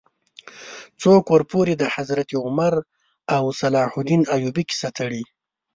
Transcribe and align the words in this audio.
څوک 1.01 1.23
ورپورې 1.33 1.73
د 1.77 1.83
حضرت 1.93 2.29
عمر 2.45 2.73
او 3.35 3.43
صلاح 3.61 3.91
الدین 3.99 4.21
ایوبي 4.35 4.63
کیسه 4.69 4.89
تړي. 4.97 5.23